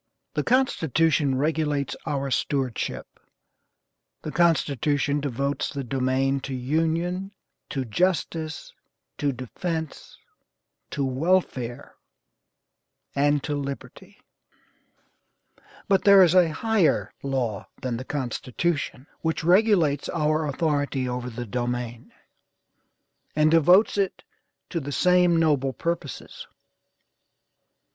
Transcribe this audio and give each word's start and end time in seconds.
The 0.33 0.41
Constitution 0.41 1.35
regulates 1.37 1.95
our 2.07 2.31
stewardship; 2.31 3.19
the 4.23 4.31
Constitution 4.31 5.19
devotes 5.19 5.69
the 5.69 5.83
domain 5.83 6.39
to 6.39 6.55
union, 6.55 7.33
to 7.69 7.85
justice, 7.85 8.73
to 9.19 9.31
defence, 9.31 10.17
to 10.89 11.05
welfare, 11.05 11.93
and 13.13 13.43
to 13.43 13.53
liberty." 13.55 14.19
"But 15.87 16.03
there 16.03 16.23
is 16.23 16.33
a 16.33 16.49
higher 16.51 17.11
law 17.21 17.67
than 17.79 17.97
the 17.97 18.03
Constitution, 18.03 19.05
which 19.21 19.43
regulates 19.43 20.09
our 20.09 20.47
authority 20.47 21.07
over 21.07 21.29
the 21.29 21.45
domain, 21.45 22.11
and 23.35 23.51
devotes 23.51 23.99
it 23.99 24.23
to 24.71 24.79
the 24.79 24.91
same 24.91 25.37
noble 25.37 25.73
purposes. 25.73 26.47